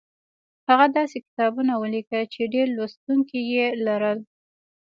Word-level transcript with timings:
هغه 0.69 0.85
داسې 0.97 1.17
کتابونه 1.25 1.73
ولیکل 1.77 2.21
چې 2.33 2.51
ډېر 2.53 2.67
لوستونکي 2.77 3.39
یې 3.53 3.67
لرل 3.85 4.19